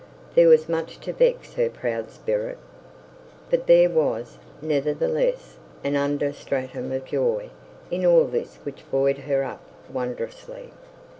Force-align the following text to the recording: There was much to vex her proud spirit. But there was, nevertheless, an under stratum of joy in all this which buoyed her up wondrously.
There 0.33 0.47
was 0.47 0.67
much 0.67 0.99
to 1.01 1.13
vex 1.13 1.53
her 1.53 1.69
proud 1.69 2.09
spirit. 2.09 2.57
But 3.51 3.67
there 3.67 3.87
was, 3.87 4.39
nevertheless, 4.59 5.59
an 5.83 5.95
under 5.95 6.33
stratum 6.33 6.91
of 6.91 7.05
joy 7.05 7.51
in 7.91 8.03
all 8.03 8.25
this 8.25 8.55
which 8.63 8.89
buoyed 8.89 9.19
her 9.19 9.43
up 9.43 9.61
wondrously. 9.93 10.71